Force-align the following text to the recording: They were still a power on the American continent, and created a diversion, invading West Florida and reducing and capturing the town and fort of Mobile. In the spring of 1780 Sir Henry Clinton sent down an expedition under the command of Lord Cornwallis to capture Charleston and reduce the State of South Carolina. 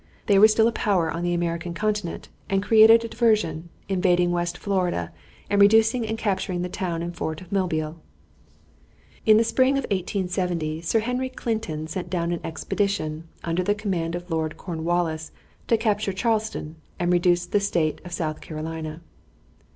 They 0.25 0.39
were 0.39 0.47
still 0.47 0.67
a 0.67 0.71
power 0.71 1.11
on 1.11 1.21
the 1.21 1.35
American 1.35 1.75
continent, 1.75 2.27
and 2.49 2.63
created 2.63 3.03
a 3.03 3.07
diversion, 3.07 3.69
invading 3.87 4.31
West 4.31 4.57
Florida 4.57 5.11
and 5.47 5.61
reducing 5.61 6.07
and 6.07 6.17
capturing 6.17 6.63
the 6.63 6.69
town 6.69 7.03
and 7.03 7.15
fort 7.15 7.39
of 7.39 7.51
Mobile. 7.51 8.01
In 9.27 9.37
the 9.37 9.43
spring 9.43 9.77
of 9.77 9.83
1780 9.91 10.81
Sir 10.81 11.01
Henry 11.01 11.29
Clinton 11.29 11.85
sent 11.85 12.09
down 12.09 12.31
an 12.31 12.41
expedition 12.43 13.25
under 13.43 13.61
the 13.61 13.75
command 13.75 14.15
of 14.15 14.27
Lord 14.31 14.57
Cornwallis 14.57 15.31
to 15.67 15.77
capture 15.77 16.13
Charleston 16.13 16.77
and 16.97 17.13
reduce 17.13 17.45
the 17.45 17.59
State 17.59 18.01
of 18.03 18.11
South 18.11 18.41
Carolina. 18.41 19.03